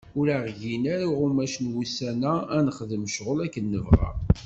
[0.19, 4.09] Ur aɣ-gin ara iɣumac n wussan-a, ad nexdem ccɣel akken nebɣa.